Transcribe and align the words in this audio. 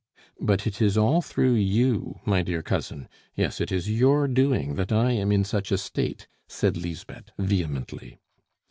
"But 0.39 0.65
it 0.65 0.81
is 0.81 0.97
all 0.97 1.21
through 1.21 1.53
you, 1.53 2.21
my 2.25 2.41
dear 2.41 2.63
cousin; 2.63 3.07
yes, 3.35 3.61
it 3.61 3.71
is 3.71 3.87
your 3.87 4.27
doing 4.27 4.73
that 4.73 4.91
I 4.91 5.11
am 5.11 5.31
in 5.31 5.43
such 5.43 5.71
a 5.71 5.77
state," 5.77 6.27
said 6.47 6.75
Lisbeth 6.75 7.29
vehemently. 7.37 8.17